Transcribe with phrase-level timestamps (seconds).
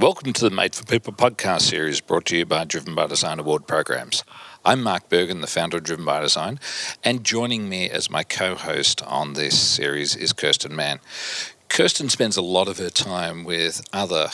[0.00, 3.38] Welcome to the Made for People podcast series brought to you by Driven by Design
[3.38, 4.24] Award programs.
[4.64, 6.58] I'm Mark Bergen, the founder of Driven by Design,
[7.04, 11.00] and joining me as my co host on this series is Kirsten Mann.
[11.68, 14.30] Kirsten spends a lot of her time with other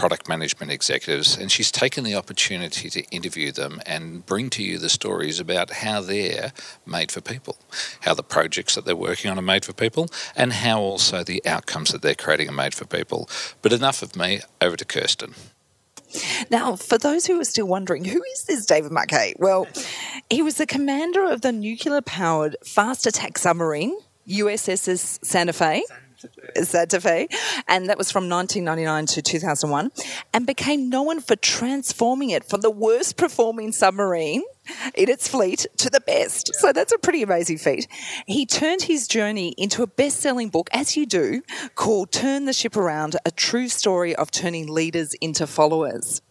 [0.00, 4.78] product management executives, and she's taken the opportunity to interview them and bring to you
[4.78, 6.54] the stories about how they're
[6.86, 7.58] made for people,
[8.00, 11.42] how the projects that they're working on are made for people, and how also the
[11.44, 13.28] outcomes that they're creating are made for people.
[13.60, 15.34] But enough of me, over to Kirsten.
[16.50, 19.34] Now, for those who are still wondering, who is this David Marquet?
[19.38, 19.68] Well,
[20.30, 23.94] he was the commander of the nuclear powered fast attack submarine,
[24.26, 25.84] USS Santa Fe.
[25.84, 26.00] Santa Fe,
[27.68, 29.90] and that was from 1999 to 2001,
[30.32, 34.42] and became known for transforming it from the worst performing submarine
[34.94, 36.54] in its fleet to the best.
[36.54, 37.88] So that's a pretty amazing feat.
[38.26, 41.42] He turned his journey into a best selling book, as you do,
[41.74, 46.22] called Turn the Ship Around A True Story of Turning Leaders into Followers.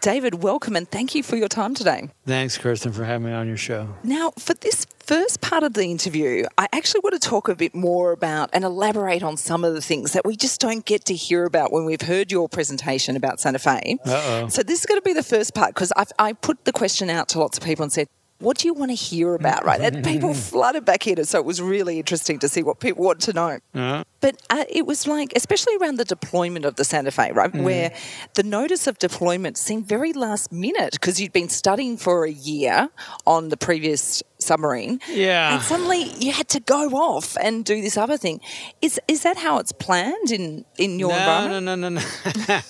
[0.00, 2.10] David, welcome and thank you for your time today.
[2.24, 3.96] Thanks, Kirsten, for having me on your show.
[4.04, 7.74] Now, for this first part of the interview, I actually want to talk a bit
[7.74, 11.14] more about and elaborate on some of the things that we just don't get to
[11.14, 13.98] hear about when we've heard your presentation about Santa Fe.
[14.04, 14.48] Uh-oh.
[14.48, 17.28] So, this is going to be the first part because I put the question out
[17.30, 18.06] to lots of people and said,
[18.40, 19.80] what do you want to hear about, right?
[19.80, 23.20] And people flooded back in, so it was really interesting to see what people want
[23.22, 23.58] to know.
[23.74, 24.04] Uh-huh.
[24.20, 27.62] But uh, it was like, especially around the deployment of the Santa Fe, right, mm.
[27.62, 27.92] where
[28.34, 32.90] the notice of deployment seemed very last minute because you'd been studying for a year
[33.26, 37.96] on the previous submarine, yeah, and suddenly you had to go off and do this
[37.96, 38.40] other thing.
[38.80, 41.64] Is is that how it's planned in in your no, environment?
[41.64, 42.00] No, no, no,
[42.48, 42.60] no,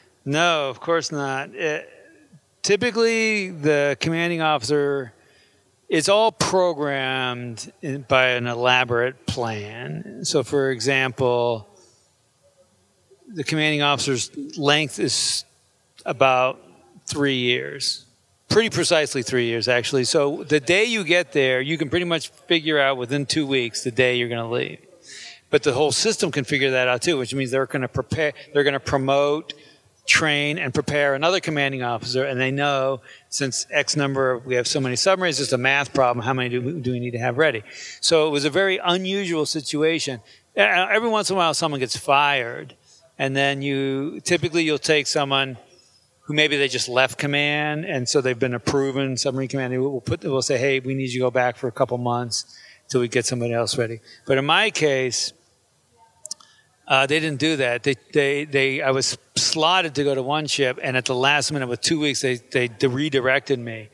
[0.26, 0.70] no.
[0.70, 1.54] Of course not.
[1.54, 1.88] It,
[2.62, 5.13] typically, the commanding officer
[5.88, 10.24] it's all programmed in, by an elaborate plan.
[10.24, 11.68] So, for example,
[13.28, 15.44] the commanding officer's length is
[16.06, 16.60] about
[17.06, 18.06] three years,
[18.48, 20.04] pretty precisely three years, actually.
[20.04, 23.84] So, the day you get there, you can pretty much figure out within two weeks
[23.84, 24.78] the day you're going to leave.
[25.50, 28.32] But the whole system can figure that out too, which means they're going to prepare,
[28.52, 29.54] they're going to promote
[30.06, 33.00] train and prepare another commanding officer, and they know
[33.30, 36.24] since X number, we have so many submarines, it's a math problem.
[36.24, 37.62] How many do we, do we need to have ready?
[38.00, 40.20] So it was a very unusual situation.
[40.56, 42.74] Every once in a while, someone gets fired,
[43.18, 45.56] and then you typically you'll take someone
[46.22, 49.82] who maybe they just left command, and so they've been a proven submarine commander.
[49.82, 52.56] We'll put, we'll say, hey, we need you to go back for a couple months
[52.88, 54.00] till we get somebody else ready.
[54.26, 55.32] But in my case
[56.86, 57.82] uh, they didn't do that.
[57.82, 59.16] They, they, they, I was
[59.54, 62.36] slotted to go to one ship, and at the last minute, with two weeks, they,
[62.50, 63.88] they redirected me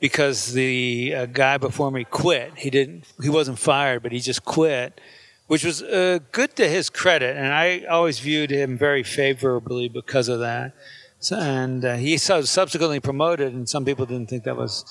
[0.00, 2.52] because the uh, guy before me quit.
[2.56, 5.00] He didn't, he wasn't fired, but he just quit,
[5.46, 10.28] which was uh, good to his credit, and I always viewed him very favorably because
[10.28, 10.74] of that.
[11.20, 14.84] So, and uh, he was subsequently promoted, and some people didn't think that was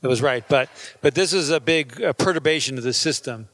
[0.00, 0.44] that was right.
[0.48, 0.68] But
[1.00, 3.48] but this is a big uh, perturbation to the system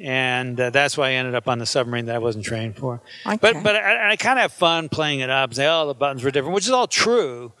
[0.00, 3.02] and uh, that's why I ended up on the submarine that I wasn't trained for.
[3.26, 3.36] Okay.
[3.40, 5.94] But but I, I kind of have fun playing it up and say, oh, the
[5.94, 7.52] buttons were different, which is all true.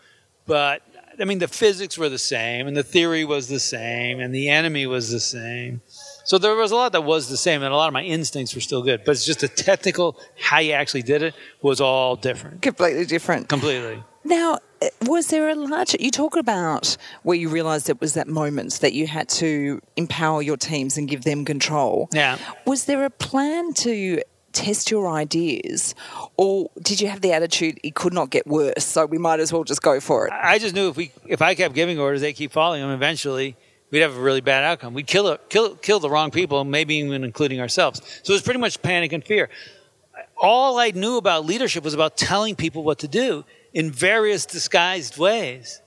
[0.46, 0.82] But
[1.20, 4.48] I mean, the physics were the same, and the theory was the same, and the
[4.48, 5.82] enemy was the same.
[6.24, 8.54] So there was a lot that was the same, and a lot of my instincts
[8.54, 9.02] were still good.
[9.04, 12.62] But it's just the technical, how you actually did it, was all different.
[12.62, 13.48] Completely different.
[13.48, 14.02] Completely.
[14.24, 14.58] Now,
[15.02, 18.92] was there a large, you talk about where you realised it was that moment that
[18.92, 22.08] you had to empower your teams and give them control.
[22.12, 22.38] Yeah.
[22.66, 25.94] Was there a plan to test your ideas
[26.36, 29.52] or did you have the attitude it could not get worse so we might as
[29.52, 32.20] well just go for it i just knew if we if i kept giving orders
[32.20, 33.56] they keep following them eventually
[33.90, 34.94] we'd have a really bad outcome.
[34.94, 38.00] We'd kill kill kill the wrong people maybe even including ourselves.
[38.22, 39.48] So it was pretty much panic and fear.
[40.36, 45.16] All i knew about leadership was about telling people what to do in various disguised
[45.18, 45.80] ways.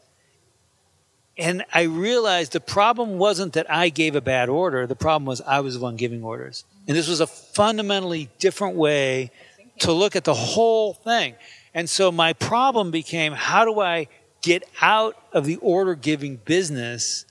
[1.38, 5.41] And I realized the problem wasn't that I gave a bad order, the problem was
[5.41, 6.63] I was the one giving orders.
[6.88, 9.31] And this was a fundamentally different way
[9.79, 11.35] to look at the whole thing.
[11.73, 14.08] And so my problem became how do I
[14.41, 17.25] get out of the order giving business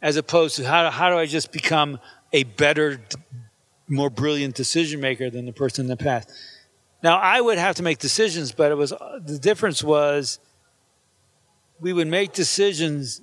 [0.00, 1.98] as opposed to how, how do I just become
[2.32, 3.02] a better,
[3.86, 6.30] more brilliant decision maker than the person in the past?
[7.02, 10.38] Now I would have to make decisions, but it was the difference was
[11.80, 13.22] we would make decisions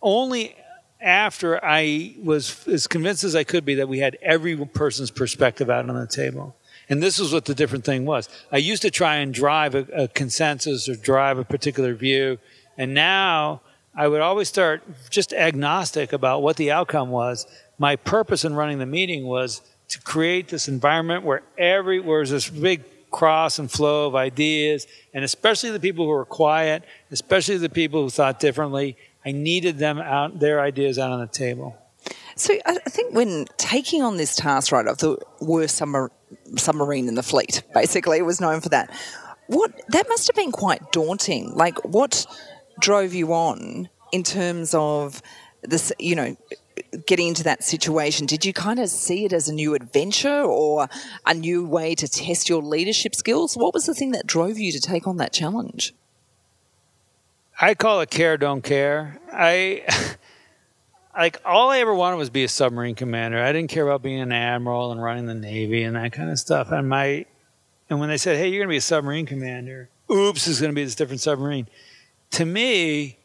[0.00, 0.56] only
[1.00, 5.70] after I was as convinced as I could be that we had every person's perspective
[5.70, 6.56] out on the table.
[6.88, 8.28] And this is what the different thing was.
[8.50, 12.38] I used to try and drive a, a consensus or drive a particular view,
[12.76, 13.60] and now
[13.94, 17.46] I would always start just agnostic about what the outcome was.
[17.78, 22.30] My purpose in running the meeting was to create this environment where every where there's
[22.30, 27.56] this big cross and flow of ideas, and especially the people who were quiet, especially
[27.56, 28.96] the people who thought differently.
[29.24, 31.76] I needed them out, their ideas out on the table.
[32.36, 35.76] So I think when taking on this task, right, of the worst
[36.56, 38.90] submarine in the fleet, basically, it was known for that.
[39.48, 41.52] What that must have been quite daunting.
[41.54, 42.26] Like, what
[42.78, 45.20] drove you on in terms of
[45.62, 45.92] this?
[45.98, 46.36] You know,
[47.06, 50.88] getting into that situation, did you kind of see it as a new adventure or
[51.26, 53.56] a new way to test your leadership skills?
[53.56, 55.94] What was the thing that drove you to take on that challenge?
[57.60, 59.20] I call it care, don't care.
[59.32, 59.84] I.
[61.18, 63.42] like all I ever wanted was be a submarine commander.
[63.42, 66.38] I didn't care about being an admiral and running the navy and that kind of
[66.38, 66.70] stuff.
[66.70, 67.26] And my
[67.90, 70.70] and when they said, "Hey, you're going to be a submarine commander," oops, it's going
[70.70, 71.66] to be this different submarine.
[72.32, 73.18] To me,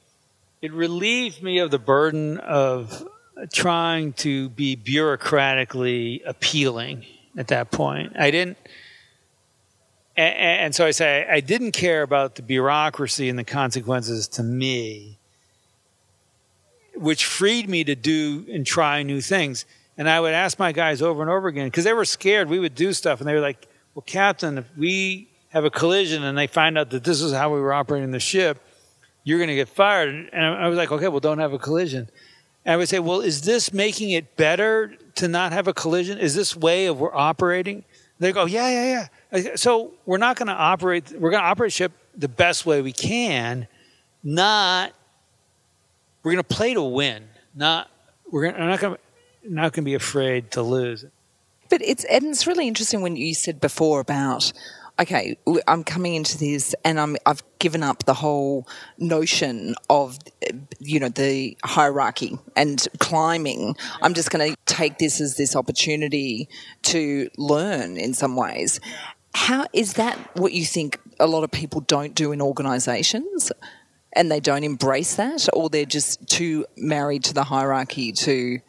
[0.62, 3.07] it relieved me of the burden of
[3.51, 7.06] trying to be bureaucratically appealing
[7.38, 8.13] at that point.
[8.18, 8.57] I didn't,
[10.15, 14.44] and, and, so I say I didn't care about the bureaucracy and the consequences to
[14.44, 15.18] me,
[16.95, 19.65] which freed me to do and try new things.
[19.97, 22.50] And I would ask my guys over and over again because they were scared.
[22.50, 26.24] We would do stuff, and they were like, "Well, Captain, if we have a collision
[26.24, 28.59] and they find out that this is how we were operating the ship."
[29.24, 30.29] You're going to get fired.
[30.33, 32.09] And I was like, okay, well, don't have a collision.
[32.65, 36.18] And I would say, well, is this making it better to not have a collision?
[36.18, 37.83] Is this way of we're operating?
[38.19, 39.56] They go, yeah, yeah, yeah.
[39.56, 41.12] So we're not going to operate.
[41.12, 43.68] We're going to operate ship the best way we can.
[44.24, 44.94] Not
[46.24, 47.27] we're going to play to win.
[47.54, 47.89] Not
[48.31, 48.98] we're gonna, I'm not going.
[49.44, 51.06] Not going to be afraid to lose.
[51.69, 54.54] But it's and it's really interesting when you said before about
[55.00, 55.38] okay,
[55.68, 58.68] I'm coming into this and I'm, I've given up the whole
[58.98, 60.19] notion of,
[60.80, 63.75] you know, the hierarchy and climbing.
[64.01, 66.48] I'm just going to take this as this opportunity
[66.84, 68.80] to learn in some ways.
[69.34, 73.51] How is that what you think a lot of people don't do in organizations?
[74.16, 78.60] And they don't embrace that, or they're just too married to the hierarchy to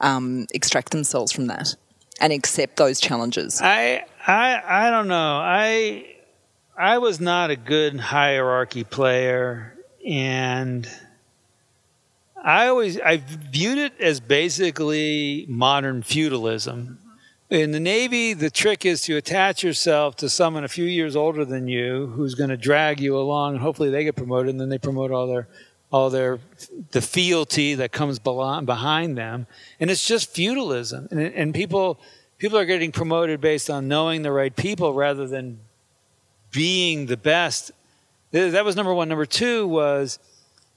[0.00, 1.74] um, extract themselves from that
[2.20, 3.60] and accept those challenges?
[3.60, 5.36] I I I don't know.
[5.42, 6.16] I
[6.76, 9.76] I was not a good hierarchy player
[10.06, 10.88] and
[12.42, 16.98] I always I viewed it as basically modern feudalism.
[17.50, 21.44] In the Navy, the trick is to attach yourself to someone a few years older
[21.44, 24.70] than you who's going to drag you along, and hopefully they get promoted, and then
[24.70, 25.48] they promote all their
[25.92, 26.38] all their
[26.92, 29.46] the fealty that comes behind them,
[29.78, 31.08] and it's just feudalism.
[31.10, 32.00] And, and people
[32.42, 35.60] people are getting promoted based on knowing the right people rather than
[36.50, 37.70] being the best.
[38.32, 39.08] That was number one.
[39.08, 40.18] Number two was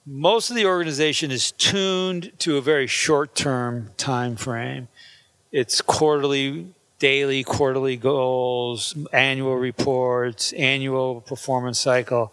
[0.06, 4.89] most of the organization is tuned to a very short term time frame.
[5.51, 6.67] It's quarterly,
[7.00, 12.31] daily, quarterly goals, annual reports, annual performance cycle.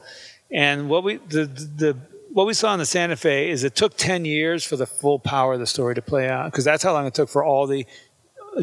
[0.51, 1.97] And what we the the
[2.35, 5.19] what we saw in the Santa Fe is it took 10 years for the full
[5.19, 7.67] power of the story to play out because that's how long it took for all
[7.67, 7.87] the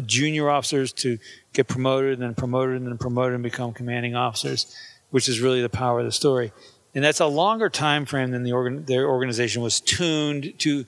[0.06, 1.18] junior officers to
[1.52, 4.74] get promoted and then promoted and then promoted and become commanding officers,
[5.10, 6.52] which is really the power of the story.
[6.94, 10.84] And that's a longer time frame than the organ- their organization was tuned to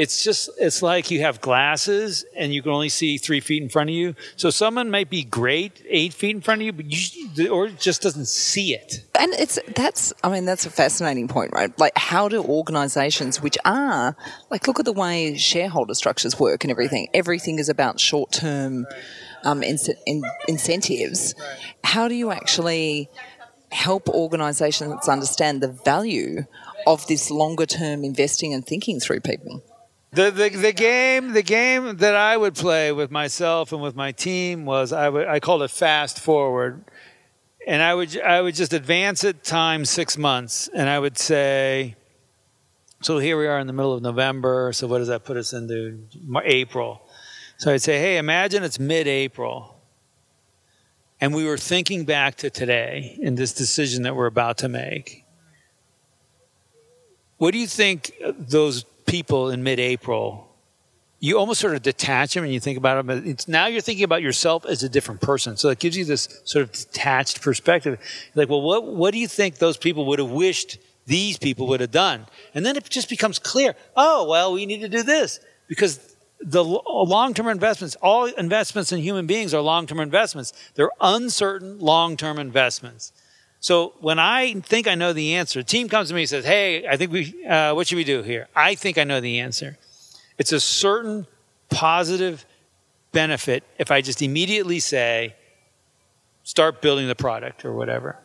[0.00, 3.68] it's just it's like you have glasses and you can only see three feet in
[3.68, 4.14] front of you.
[4.34, 8.00] So someone might be great eight feet in front of you, but you or just
[8.00, 9.04] doesn't see it.
[9.18, 11.78] And it's that's I mean that's a fascinating point, right?
[11.78, 14.16] Like how do organisations, which are
[14.48, 17.08] like look at the way shareholder structures work and everything.
[17.12, 18.86] Everything is about short term
[19.44, 19.76] um, in,
[20.06, 21.34] in, incentives.
[21.84, 23.10] How do you actually
[23.70, 26.46] help organisations understand the value
[26.86, 29.62] of this longer term investing and thinking through people?
[30.12, 34.10] The, the, the game the game that I would play with myself and with my
[34.10, 36.84] team was I would I called it fast forward,
[37.64, 41.94] and I would I would just advance it time six months, and I would say,
[43.00, 44.72] so here we are in the middle of November.
[44.72, 46.00] So what does that put us into
[46.44, 47.02] April?
[47.58, 49.76] So I'd say, hey, imagine it's mid-April,
[51.20, 55.24] and we were thinking back to today in this decision that we're about to make.
[57.36, 60.46] What do you think those people in mid-April,
[61.18, 63.26] you almost sort of detach them and you think about them.
[63.26, 65.56] It's now you're thinking about yourself as a different person.
[65.56, 67.98] So it gives you this sort of detached perspective.
[68.34, 71.80] Like, well, what what do you think those people would have wished these people would
[71.80, 72.26] have done?
[72.54, 73.74] And then it just becomes clear.
[73.96, 76.00] Oh, well, we need to do this because
[76.40, 80.54] the long-term investments, all investments in human beings are long-term investments.
[80.74, 83.12] They're uncertain long-term investments.
[83.60, 86.86] So when I think I know the answer, team comes to me and says, "Hey,
[86.88, 89.76] I think we, uh, what should we do here?" I think I know the answer.
[90.38, 91.26] It's a certain
[91.68, 92.46] positive
[93.12, 95.34] benefit if I just immediately say,
[96.44, 98.18] start building the product or whatever.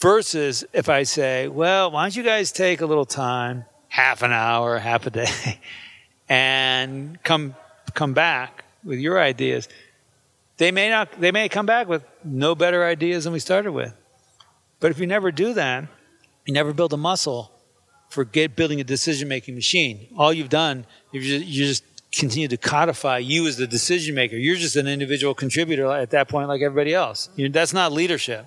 [0.00, 4.32] Versus if I say, well, why don't you guys take a little time, half an
[4.32, 5.60] hour, half a day,
[6.28, 7.54] and come
[7.92, 9.68] come back with your ideas.
[10.56, 13.92] They may not they may come back with no better ideas than we started with.
[14.80, 15.84] But if you never do that,
[16.46, 17.52] you never build a muscle
[18.08, 20.08] for get, building a decision making machine.
[20.16, 24.36] All you've done, you just, you just continue to codify you as the decision maker.
[24.36, 27.28] You're just an individual contributor at that point, like everybody else.
[27.36, 28.46] You know, that's not leadership.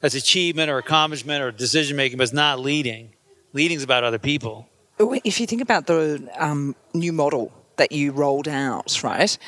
[0.00, 3.10] That's achievement or accomplishment or decision making, but it's not leading.
[3.52, 4.68] Leading is about other people.
[4.98, 9.38] If you think about the um, new model that you rolled out, right,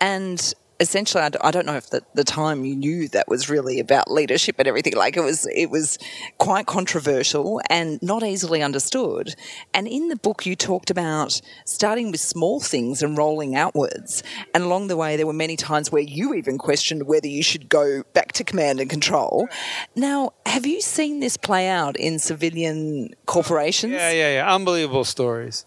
[0.00, 4.10] and essentially, I don't know if the, the time you knew that was really about
[4.10, 4.94] leadership and everything.
[4.94, 5.98] Like it was, it was
[6.38, 9.34] quite controversial and not easily understood.
[9.72, 14.22] And in the book, you talked about starting with small things and rolling outwards.
[14.54, 17.68] And along the way, there were many times where you even questioned whether you should
[17.68, 19.48] go back to command and control.
[19.96, 23.94] Now, have you seen this play out in civilian corporations?
[23.94, 24.54] Yeah, yeah, yeah.
[24.54, 25.64] Unbelievable stories.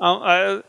[0.00, 0.62] Um, I,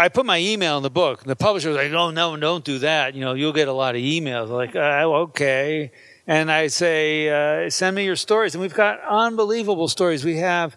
[0.00, 1.22] I put my email in the book.
[1.22, 3.14] And The publisher was like, "Oh no, don't do that.
[3.14, 5.90] You know, you'll get a lot of emails." Like, uh, okay.
[6.28, 7.28] And I say,
[7.64, 10.24] uh, "Send me your stories." And we've got unbelievable stories.
[10.24, 10.76] We have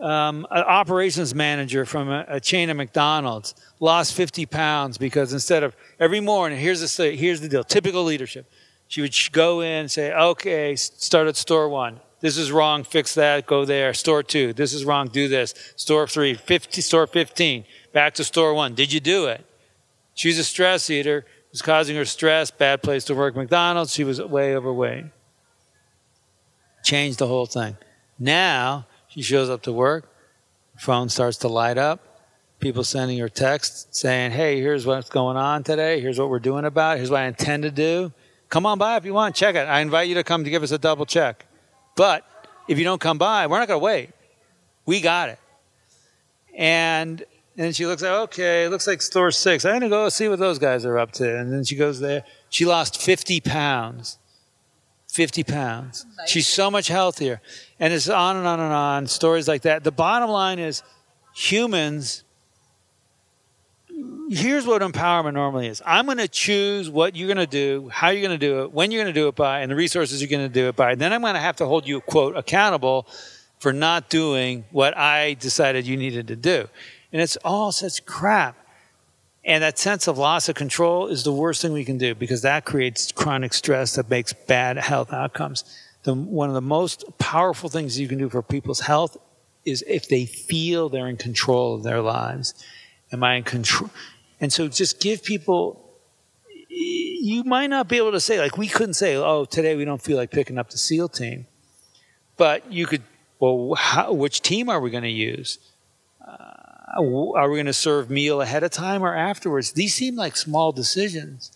[0.00, 5.62] um, an operations manager from a, a, chain of McDonald's lost 50 pounds because instead
[5.62, 7.62] of every morning, here's the here's the deal.
[7.62, 8.50] Typical leadership.
[8.88, 12.84] She would go in and say, "Okay, start at store one." This is wrong.
[12.84, 13.46] Fix that.
[13.46, 13.92] Go there.
[13.92, 14.52] Store two.
[14.52, 15.08] This is wrong.
[15.08, 15.54] Do this.
[15.74, 16.34] Store three.
[16.34, 18.74] 50, store 15 back to store one.
[18.74, 19.44] Did you do it?
[20.14, 21.18] She's a stress eater.
[21.18, 22.50] It was causing her stress.
[22.50, 23.36] Bad place to work.
[23.36, 23.92] McDonald's.
[23.92, 25.06] She was way overweight.
[26.82, 27.76] Changed the whole thing.
[28.18, 30.10] Now she shows up to work.
[30.78, 32.00] Phone starts to light up.
[32.58, 36.00] People sending her texts saying, "Hey, here's what's going on today.
[36.00, 36.96] Here's what we're doing about.
[36.96, 36.98] It.
[36.98, 38.12] Here's what I intend to do.
[38.48, 39.34] Come on by if you want.
[39.34, 39.66] Check it.
[39.66, 41.46] I invite you to come to give us a double check.
[41.96, 42.24] But
[42.68, 44.10] if you don't come by, we're not going to wait.
[44.86, 45.38] We got it."
[46.56, 47.24] And
[47.56, 49.64] and she looks like, okay, it looks like store six.
[49.64, 51.38] I'm going to go see what those guys are up to.
[51.38, 52.24] And then she goes there.
[52.48, 54.18] She lost 50 pounds.
[55.08, 56.06] 50 pounds.
[56.16, 56.30] Nice.
[56.30, 57.42] She's so much healthier.
[57.78, 59.84] And it's on and on and on, stories like that.
[59.84, 60.82] The bottom line is
[61.34, 62.24] humans,
[64.30, 68.08] here's what empowerment normally is I'm going to choose what you're going to do, how
[68.08, 70.22] you're going to do it, when you're going to do it by, and the resources
[70.22, 70.92] you're going to do it by.
[70.92, 73.06] And then I'm going to have to hold you, quote, accountable
[73.58, 76.68] for not doing what I decided you needed to do.
[77.12, 78.56] And it's all such crap.
[79.44, 82.42] And that sense of loss of control is the worst thing we can do because
[82.42, 85.64] that creates chronic stress that makes bad health outcomes.
[86.04, 89.16] The, one of the most powerful things you can do for people's health
[89.64, 92.54] is if they feel they're in control of their lives.
[93.12, 93.90] Am I in control?
[94.40, 95.90] And so just give people,
[96.68, 100.02] you might not be able to say, like, we couldn't say, oh, today we don't
[100.02, 101.46] feel like picking up the SEAL team.
[102.36, 103.02] But you could,
[103.38, 105.58] well, how, which team are we going to use?
[106.26, 106.54] Uh,
[106.96, 109.72] Uh, are we going to serve meal ahead of time or afterwards?
[109.72, 111.52] These seem like small decisions.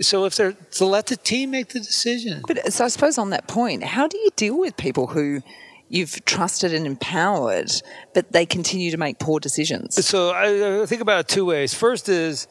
[0.00, 2.42] So if they're to let the team make the decision.
[2.46, 5.40] But so I suppose on that point, how do you deal with people who
[5.88, 7.70] you've trusted and empowered,
[8.12, 10.04] but they continue to make poor decisions?
[10.04, 11.74] So I, think about it two ways.
[11.74, 12.48] First is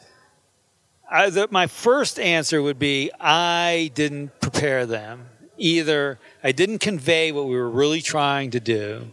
[1.12, 5.28] I, the, my first answer would be I didn't prepare them.
[5.58, 9.12] Either I didn't convey what we were really trying to do,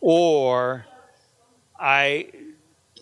[0.00, 0.86] or
[1.80, 2.26] I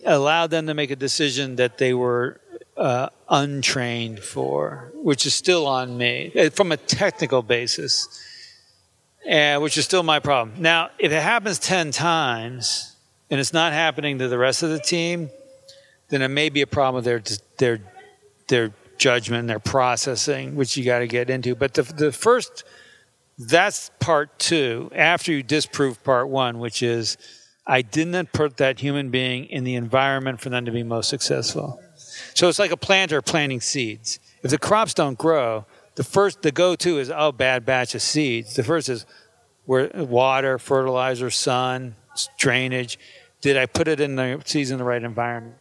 [0.05, 2.39] allowed them to make a decision that they were
[2.77, 8.07] uh, untrained for, which is still on me uh, from a technical basis,
[9.29, 10.61] uh, which is still my problem.
[10.61, 12.95] Now, if it happens 10 times
[13.29, 15.29] and it's not happening to the rest of the team,
[16.07, 17.21] then it may be a problem with their,
[17.57, 17.79] their,
[18.47, 21.55] their judgment, their processing, which you got to get into.
[21.55, 22.63] But the, the first,
[23.37, 27.17] that's part two, after you disprove part one, which is
[27.69, 31.79] I didn't put that human being in the environment for them to be most successful.
[32.33, 34.19] So it's like a planter planting seeds.
[34.41, 38.55] If the crops don't grow, the first, the go-to is oh, bad batch of seeds.
[38.55, 39.05] The first is
[39.65, 41.95] where water, fertilizer, sun,
[42.37, 42.97] drainage.
[43.41, 45.57] Did I put it in the seeds in the right environment?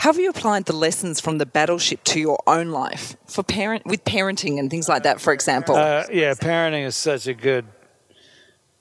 [0.00, 4.04] Have you applied the lessons from the battleship to your own life for parent with
[4.04, 5.18] parenting and things like that?
[5.18, 7.64] For example, uh, yeah, parenting is such a good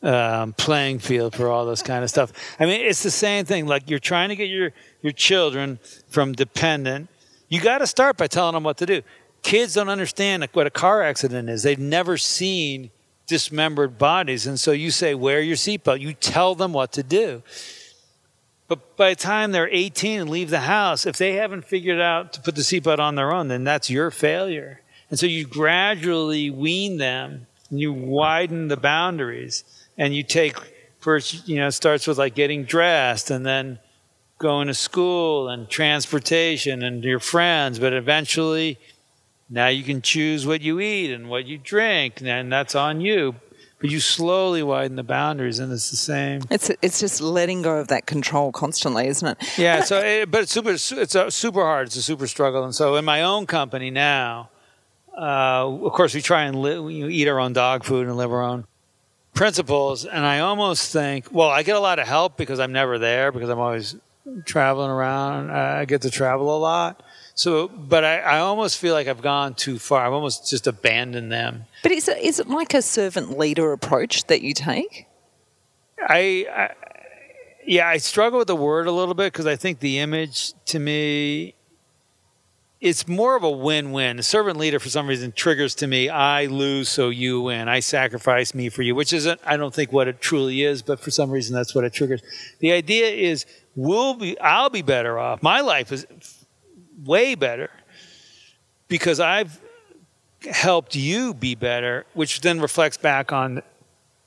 [0.08, 2.32] um, playing field for all this kind of stuff.
[2.60, 3.68] I mean, it's the same thing.
[3.68, 4.72] Like you're trying to get your
[5.02, 7.10] your children from dependent.
[7.50, 9.02] You got to start by telling them what to do.
[9.44, 11.64] Kids don't understand what a car accident is.
[11.64, 12.90] They've never seen
[13.28, 17.44] dismembered bodies, and so you say, "Wear your seatbelt." You tell them what to do.
[18.70, 22.34] But by the time they're 18 and leave the house, if they haven't figured out
[22.34, 24.82] to put the seatbelt on their own, then that's your failure.
[25.10, 29.64] And so you gradually wean them, and you widen the boundaries,
[29.98, 30.56] and you take
[31.00, 33.80] first, you know, it starts with like getting dressed, and then
[34.38, 38.78] going to school and transportation and your friends, but eventually
[39.50, 43.36] now you can choose what you eat and what you drink, and that's on you.
[43.80, 46.42] But you slowly widen the boundaries, and it's the same.
[46.50, 49.58] It's it's just letting go of that control constantly, isn't it?
[49.58, 49.84] Yeah.
[49.84, 50.72] So, it, but it's super.
[50.72, 51.88] It's a super hard.
[51.88, 52.64] It's a super struggle.
[52.64, 54.50] And so, in my own company now,
[55.16, 58.42] uh, of course, we try and li- eat our own dog food and live our
[58.42, 58.66] own
[59.38, 60.06] principles.
[60.06, 63.32] And I almost think, well, I get a lot of help because I'm never there
[63.32, 63.96] because I'm always
[64.46, 65.52] traveling around.
[65.52, 67.04] I get to travel a lot.
[67.36, 70.06] So, but I, I almost feel like I've gone too far.
[70.06, 71.66] I've almost just abandoned them.
[71.84, 75.06] But is it, is it like a servant leader approach that you take?
[76.02, 76.70] I, I
[77.66, 80.80] yeah, I struggle with the word a little bit because I think the image to
[80.80, 81.54] me
[82.80, 84.18] it's more of a win-win.
[84.18, 87.68] The servant leader, for some reason, triggers to me: I lose, so you win.
[87.68, 90.82] I sacrifice me for you, which isn't, I don't think, what it truly is.
[90.82, 92.22] But for some reason, that's what it triggers.
[92.60, 95.42] The idea is, we'll be, I'll be better off.
[95.42, 96.06] My life is
[97.04, 97.70] way better
[98.88, 99.60] because I've
[100.52, 103.64] helped you be better, which then reflects back on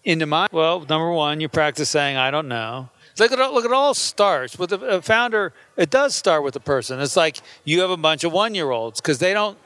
[0.05, 0.49] into my.
[0.53, 2.89] Well, number one, you practice saying, "I don't know."
[3.19, 3.65] Look at all, look.
[3.67, 5.53] at all starts with a founder.
[5.77, 7.01] It does start with a person.
[7.01, 9.59] It's like you have a bunch of one year olds because they don't,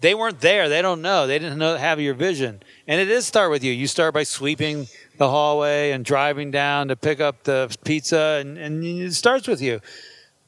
[0.00, 0.70] they weren't there.
[0.70, 1.26] They don't know.
[1.26, 2.62] They didn't know have your vision.
[2.86, 3.72] And it is start with you.
[3.72, 4.86] You start by sweeping
[5.18, 9.60] the hallway and driving down to pick up the pizza, and, and it starts with
[9.60, 9.80] you.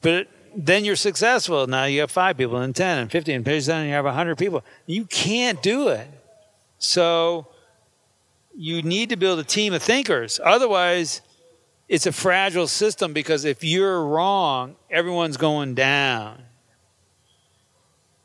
[0.01, 1.67] But it, then you're successful.
[1.67, 4.39] Now you have five people, and ten, and fifty, and pretty soon you have hundred
[4.39, 4.63] people.
[4.87, 6.07] You can't do it.
[6.79, 7.47] So
[8.55, 10.39] you need to build a team of thinkers.
[10.43, 11.21] Otherwise
[11.89, 16.41] it's a fragile system because if you're wrong, everyone's going down.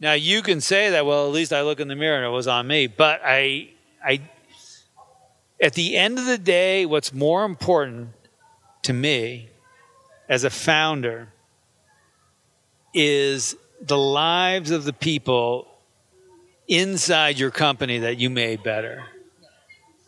[0.01, 2.31] Now you can say that, well, at least I look in the mirror and it
[2.31, 2.87] was on me.
[2.87, 3.71] But I
[4.05, 4.21] I
[5.61, 8.11] at the end of the day, what's more important
[8.83, 9.49] to me
[10.29, 11.29] as a founder
[12.95, 15.67] is the lives of the people
[16.69, 19.05] inside your company that you made better.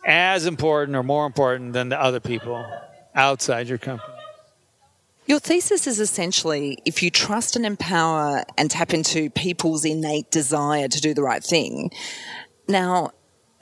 [0.05, 2.65] As important or more important than the other people
[3.13, 4.13] outside your company.
[5.27, 10.87] Your thesis is essentially if you trust and empower and tap into people's innate desire
[10.87, 11.91] to do the right thing,
[12.67, 13.11] now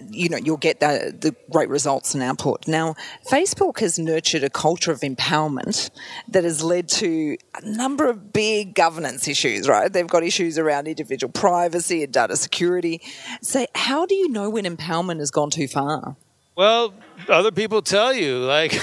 [0.09, 2.67] you know you'll get the, the great results and output.
[2.67, 2.95] Now,
[3.29, 5.89] Facebook has nurtured a culture of empowerment
[6.29, 9.67] that has led to a number of big governance issues.
[9.67, 13.01] Right, they've got issues around individual privacy and data security.
[13.41, 16.15] So, how do you know when empowerment has gone too far?
[16.59, 16.93] Well,
[17.29, 18.77] other people tell you like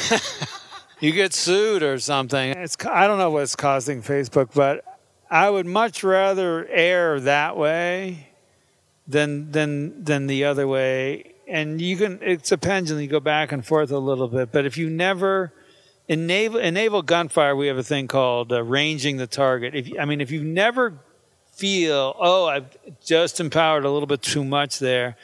[1.01, 2.53] you get sued or something.
[2.53, 4.83] It's I don't know what's causing Facebook, but
[5.31, 8.29] I would much rather err that way
[9.07, 11.35] than than than the other way.
[11.47, 13.03] And you can it's a pendulum.
[13.03, 15.53] You go back and forth a little bit, but if you never
[16.09, 19.75] enable enable gunfire, we have a thing called uh, ranging the target.
[19.75, 20.95] If I mean, if you never
[21.53, 25.19] feel, oh, I've just empowered a little bit too much there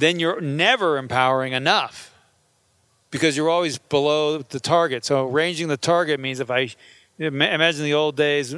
[0.00, 2.14] then you're never empowering enough
[3.10, 5.04] because you're always below the target.
[5.04, 6.70] So ranging the target means if I
[7.18, 8.54] imagine the old days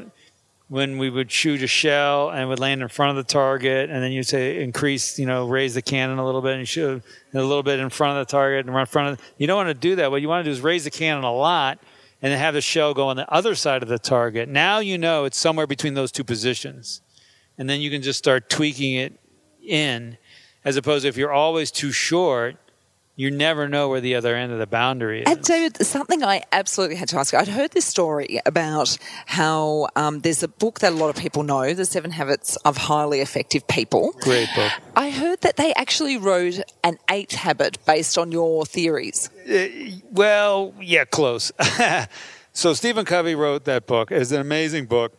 [0.68, 4.02] when we would shoot a shell and would land in front of the target, and
[4.02, 7.02] then you'd say increase, you know, raise the cannon a little bit and shoot
[7.35, 9.18] a little bit in front of the target and run in front of.
[9.18, 10.11] The, you don't want to do that.
[10.11, 11.78] What you want to do is raise the cannon a lot
[12.22, 14.48] and then have the shell go on the other side of the target.
[14.48, 17.02] Now you know it's somewhere between those two positions,
[17.59, 19.18] and then you can just start tweaking it
[19.62, 20.16] in
[20.64, 22.57] as opposed to if you're always too short,
[23.14, 25.29] you never know where the other end of the boundary is.
[25.29, 27.35] And David, something I absolutely had to ask.
[27.35, 28.96] I'd heard this story about
[29.27, 32.77] how um, there's a book that a lot of people know, The Seven Habits of
[32.79, 34.12] Highly Effective People.
[34.20, 34.72] Great book.
[34.96, 39.29] I heard that they actually wrote an eighth habit based on your theories.
[39.48, 39.66] Uh,
[40.11, 41.53] well, yeah, close.
[42.55, 44.11] so Stephen Covey wrote that book.
[44.11, 45.12] It's an amazing book.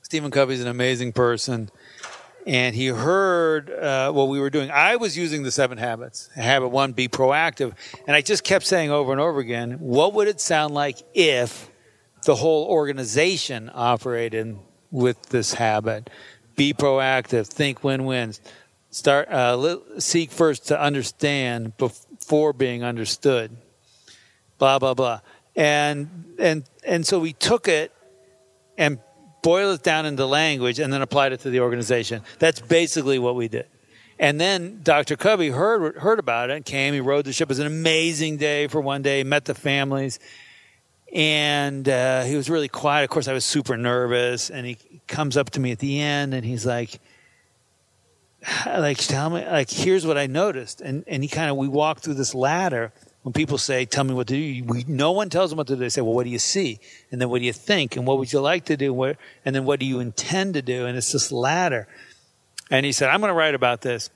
[0.00, 1.70] Stephen Covey's an amazing person
[2.46, 4.70] and he heard uh, what we were doing.
[4.70, 6.28] I was using the seven habits.
[6.34, 7.74] Habit one, be proactive.
[8.06, 11.70] And I just kept saying over and over again, what would it sound like if
[12.24, 14.58] the whole organization operated
[14.90, 16.10] with this habit?
[16.56, 18.40] Be proactive, think win wins,
[18.90, 23.56] start, uh, seek first to understand before being understood,
[24.58, 25.20] blah, blah, blah.
[25.54, 27.92] And, and, and so we took it
[28.76, 28.98] and
[29.42, 32.22] boil it down into language, and then applied it to the organization.
[32.38, 33.66] That's basically what we did.
[34.18, 35.16] And then Dr.
[35.16, 36.94] Covey heard heard about it and came.
[36.94, 37.46] He rode the ship.
[37.46, 39.18] It was an amazing day for one day.
[39.18, 40.20] He Met the families,
[41.12, 43.04] and uh, he was really quiet.
[43.04, 44.50] Of course, I was super nervous.
[44.50, 44.78] And he
[45.08, 47.00] comes up to me at the end, and he's like,
[48.66, 52.02] like tell me like here's what I noticed and and he kind of we walked
[52.02, 52.92] through this ladder
[53.22, 55.74] when people say tell me what to do we, no one tells them what to
[55.74, 55.80] do.
[55.80, 56.80] They say well what do you see?
[57.10, 57.96] And then what do you think?
[57.96, 59.02] And what would you like to do?
[59.44, 60.86] And then what do you intend to do?
[60.86, 61.88] And it's this ladder.
[62.70, 64.10] And he said I'm going to write about this.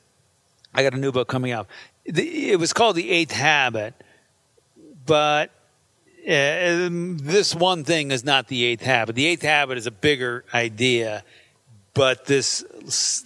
[0.75, 1.67] I got a new book coming out.
[2.05, 3.95] The, it was called the eighth habit
[5.07, 5.51] but
[6.27, 9.15] uh, this one thing is not the eighth habit.
[9.15, 11.23] The eighth habit is a bigger idea
[11.97, 12.63] but this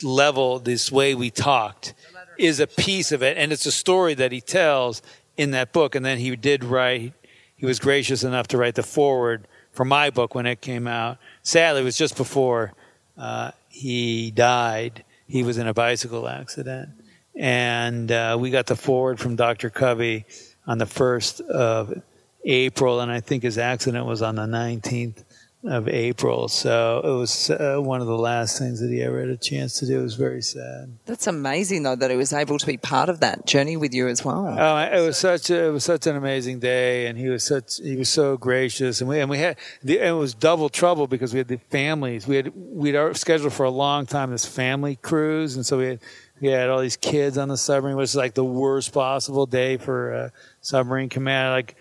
[0.04, 1.92] level, this way we talked,
[2.38, 5.02] is a piece of it, and it's a story that he tells
[5.40, 5.94] in that book.
[5.94, 7.14] And then he did write.
[7.56, 11.16] He was gracious enough to write the foreword for my book when it came out.
[11.42, 12.74] Sadly, it was just before
[13.16, 15.02] uh, he died.
[15.26, 16.90] He was in a bicycle accident,
[17.34, 19.70] and uh, we got the foreword from Dr.
[19.70, 20.26] Covey
[20.66, 22.02] on the first of
[22.44, 25.24] April, and I think his accident was on the nineteenth
[25.64, 26.48] of April.
[26.48, 29.78] So it was uh, one of the last things that he ever had a chance
[29.80, 30.00] to do.
[30.00, 30.96] It was very sad.
[31.04, 34.08] That's amazing, though, that he was able to be part of that journey with you
[34.08, 34.46] as well.
[34.58, 37.78] Oh, it was such a, it was such an amazing day, and he was such
[37.78, 41.32] he was so gracious, and we and we had the, it was double trouble because
[41.34, 42.26] we had the families.
[42.26, 46.00] We had we'd scheduled for a long time this family cruise, and so we had.
[46.40, 49.76] We had all these kids on the submarine, which is like the worst possible day
[49.76, 51.52] for a submarine command.
[51.52, 51.76] Like,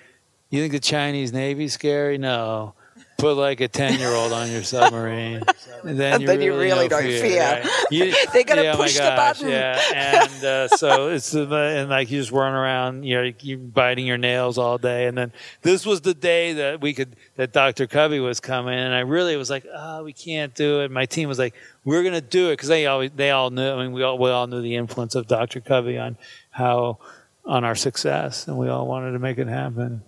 [0.50, 2.18] you think the Chinese Navy's scary?
[2.18, 2.74] No
[3.20, 5.44] put like a 10 year old on your submarine.
[5.84, 7.22] And then, you, then really you really don't fear.
[7.22, 7.42] fear.
[7.42, 7.86] Right?
[7.92, 9.50] You, They're going to yeah, push gosh, the button.
[9.50, 9.82] Yeah.
[9.94, 14.18] And uh, so it's, and like you just run around, you know, you're biting your
[14.18, 15.08] nails all day.
[15.08, 17.88] And then this was the day that we could, that Dr.
[17.88, 18.78] Covey was coming.
[18.78, 20.92] And I really was like, oh, we can't do it.
[20.92, 21.54] My team was like,
[21.86, 22.58] we're going to do it.
[22.58, 25.16] Cause they always, they all knew, I mean, we all, we all knew the influence
[25.16, 25.62] of Dr.
[25.62, 26.18] Covey on
[26.52, 27.00] how,
[27.46, 28.48] on our success.
[28.48, 30.04] And we all wanted to make it happen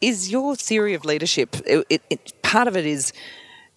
[0.00, 3.12] is your theory of leadership, it, it, it, part of it is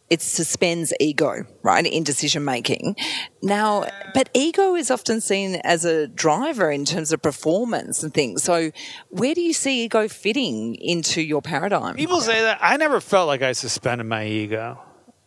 [0.09, 2.95] it suspends ego, right, in decision making.
[3.43, 8.43] Now, but ego is often seen as a driver in terms of performance and things.
[8.43, 8.71] So,
[9.09, 11.95] where do you see ego fitting into your paradigm?
[11.95, 12.57] People say that.
[12.61, 14.79] I never felt like I suspended my ego.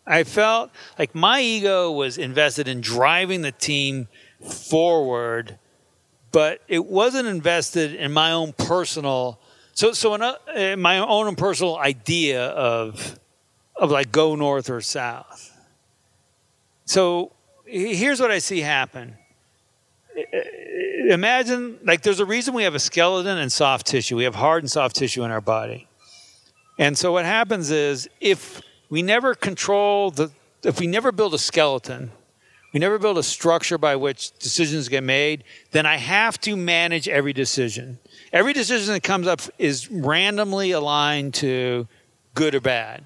[0.04, 4.08] I felt like my ego was invested in driving the team
[4.44, 5.60] forward,
[6.32, 9.38] but it wasn't invested in my own personal
[9.72, 13.18] so, so in, uh, my own personal idea of
[13.76, 15.50] of like go north or south.
[16.84, 17.32] So
[17.64, 19.16] here's what I see happen.
[21.08, 24.16] Imagine like there's a reason we have a skeleton and soft tissue.
[24.16, 25.88] We have hard and soft tissue in our body.
[26.78, 30.30] And so what happens is if we never control the
[30.62, 32.12] if we never build a skeleton,
[32.72, 37.08] we never build a structure by which decisions get made, then I have to manage
[37.08, 37.98] every decision.
[38.32, 41.86] Every decision that comes up is randomly aligned to
[42.34, 43.04] good or bad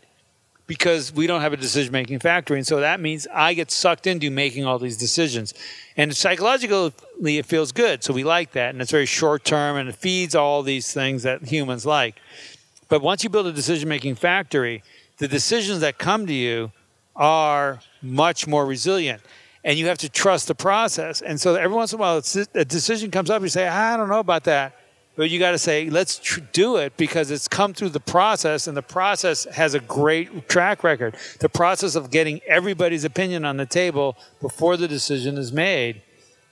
[0.66, 2.58] because we don't have a decision making factory.
[2.58, 5.54] And so that means I get sucked into making all these decisions.
[5.96, 8.04] And psychologically, it feels good.
[8.04, 8.70] So we like that.
[8.70, 12.16] And it's very short term and it feeds all these things that humans like.
[12.88, 14.82] But once you build a decision making factory,
[15.18, 16.70] the decisions that come to you
[17.16, 19.22] are much more resilient.
[19.64, 21.20] And you have to trust the process.
[21.20, 22.22] And so every once in a while,
[22.54, 24.76] a decision comes up, you say, I don't know about that.
[25.16, 28.66] But you got to say, let's tr- do it because it's come through the process,
[28.66, 31.16] and the process has a great track record.
[31.40, 36.02] The process of getting everybody's opinion on the table before the decision is made,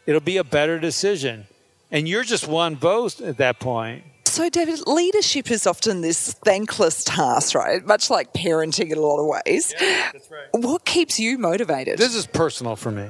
[0.06, 1.46] it'll be a better decision.
[1.90, 4.04] And you're just one vote at that point.
[4.24, 7.86] So, David, leadership is often this thankless task, right?
[7.86, 9.72] Much like parenting in a lot of ways.
[9.78, 10.46] Yeah, that's right.
[10.52, 11.98] What keeps you motivated?
[11.98, 13.08] This is personal for me.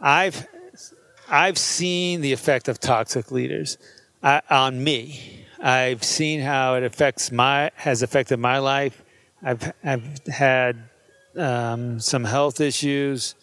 [0.00, 0.46] I've
[1.28, 3.76] I've seen the effect of toxic leaders
[4.22, 5.44] uh, on me.
[5.60, 9.02] I've seen how it affects my has affected my life.
[9.42, 10.88] I've I've had
[11.36, 13.34] um, some health issues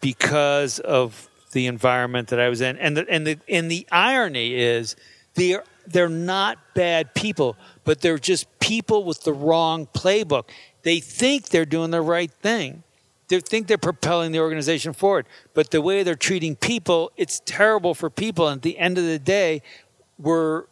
[0.00, 4.54] because of the environment that I was in, and the and the and the irony
[4.54, 4.96] is
[5.34, 10.50] they're they're not bad people, but they're just people with the wrong playbook.
[10.82, 12.82] They think they're doing the right thing.
[13.28, 17.94] They think they're propelling the organization forward, but the way they're treating people, it's terrible
[17.94, 18.48] for people.
[18.48, 19.62] And at the end of the day,
[20.18, 20.64] we're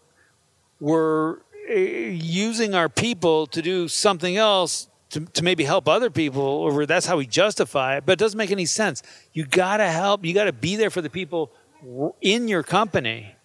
[0.80, 1.38] we're
[1.68, 6.84] eh, using our people to do something else to, to maybe help other people, or
[6.86, 8.06] that's how we justify it.
[8.06, 9.02] But it doesn't make any sense.
[9.32, 10.24] You got to help.
[10.24, 11.52] You got to be there for the people
[12.20, 13.36] in your company,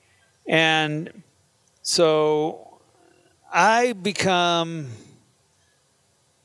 [0.47, 1.23] and
[1.81, 2.79] so
[3.53, 4.87] I become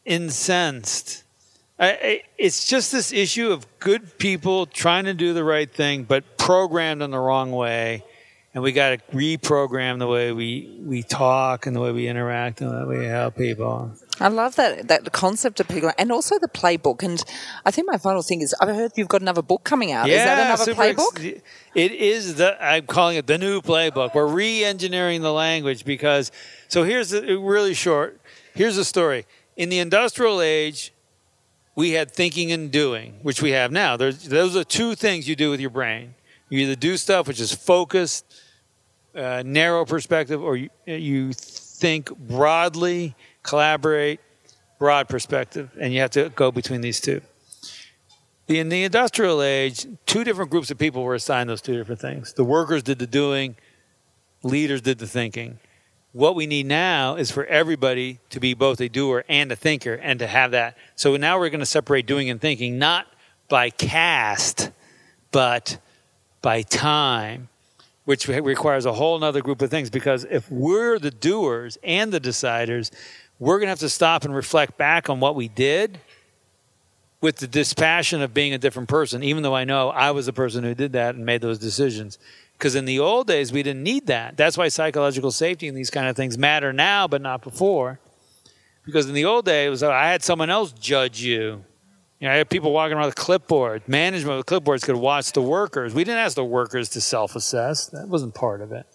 [0.05, 1.25] incensed
[1.79, 6.39] I, it's just this issue of good people trying to do the right thing, but
[6.39, 8.03] programmed in the wrong way.
[8.55, 12.63] and we got to reprogram the way we we talk and the way we interact
[12.63, 13.91] and the way we help people.
[14.19, 17.03] I love that that concept of people, and also the playbook.
[17.03, 17.23] And
[17.67, 20.09] I think my final thing is, I've heard you've got another book coming out.
[20.09, 21.43] is that another super ex- playbook?
[21.75, 24.15] it is the I'm calling it the new playbook.
[24.15, 26.33] We're re-engineering the language because
[26.69, 28.19] so here's the really short.
[28.55, 29.27] Here's the story.
[29.59, 30.95] In the industrial age,
[31.77, 33.97] we had thinking and doing, which we have now.
[33.97, 36.15] There's, those are two things you do with your brain.
[36.49, 38.25] You either do stuff which is focused,
[39.15, 44.21] uh, narrow perspective, or you, you think broadly, collaborate,
[44.79, 47.21] broad perspective, and you have to go between these two.
[48.49, 52.33] In the industrial age, two different groups of people were assigned those two different things.
[52.33, 53.57] The workers did the doing,
[54.43, 55.59] leaders did the thinking.
[56.17, 59.93] What we need now is for everybody to be both a doer and a thinker
[59.93, 60.79] and to have that.
[60.95, 63.07] So now we're going to separate doing and thinking not
[63.51, 64.71] by caste,
[65.31, 65.77] but
[66.41, 67.51] by time,
[68.07, 69.91] which requires a whole other group of things.
[69.91, 72.93] Because if we're the doers and the deciders,
[73.39, 76.01] we're going to have to stop and reflect back on what we did
[77.21, 80.33] with the dispassion of being a different person, even though I know I was the
[80.33, 82.19] person who did that and made those decisions.
[82.59, 84.37] Because in the old days, we didn't need that.
[84.37, 88.01] That's why psychological safety and these kind of things matter now, but not before.
[88.85, 91.65] Because in the old days, it was I had someone else judge you.
[92.19, 93.87] You know, I had people walking around with clipboard.
[93.87, 95.93] Management with clipboards could watch the workers.
[95.93, 97.89] We didn't ask the workers to self-assess.
[97.89, 98.87] That wasn't part of it.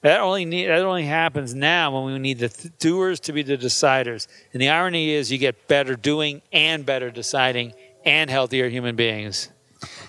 [0.00, 3.42] That only need, that only happens now when we need the th- doers to be
[3.42, 4.26] the deciders.
[4.52, 7.72] And the irony is, you get better doing and better deciding
[8.04, 9.48] and healthier human beings.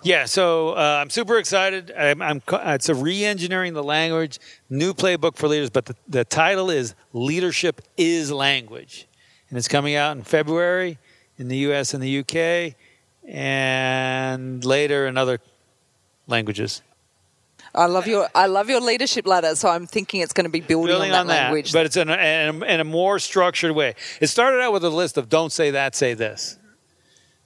[0.04, 1.92] Yeah, so uh, I'm super excited.
[1.98, 6.70] I'm, I'm, it's a re-engineering the language, new playbook for leaders, but the, the title
[6.70, 9.08] is "Leadership is Language,"
[9.50, 11.00] and it's coming out in February
[11.38, 11.94] in the U.S.
[11.94, 12.76] and the U.K.
[13.28, 15.40] and later in other
[16.28, 16.82] languages.
[17.74, 19.56] I love your I love your leadership ladder.
[19.56, 21.74] So I'm thinking it's going to be building, building on on that that, language.
[21.74, 23.96] but it's in a, in, a, in a more structured way.
[24.22, 26.58] It started out with a list of don't say that, say this.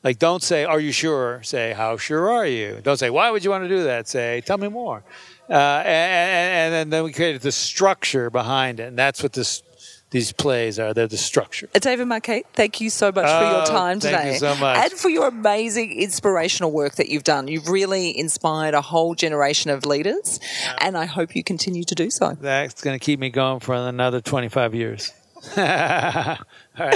[0.03, 1.41] Like don't say are you sure?
[1.43, 2.79] Say how sure are you?
[2.83, 4.07] Don't say why would you want to do that?
[4.07, 5.03] Say tell me more.
[5.49, 5.53] Uh,
[5.85, 9.63] and, and then we created the structure behind it, and that's what this
[10.12, 10.93] these plays are.
[10.93, 11.67] They're the structure.
[11.73, 14.33] David Marquet, thank you so much for your Oh, time thank today.
[14.33, 14.77] you so much.
[14.77, 17.47] And for your amazing inspirational work that you've done.
[17.47, 20.39] You've really inspired a whole generation of leaders,
[20.81, 22.35] and I hope you continue to do so.
[22.39, 25.13] That's going to keep me going for another 25 years.
[25.57, 26.38] All right,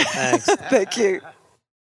[0.07, 0.45] thanks.
[0.69, 1.21] Thank you.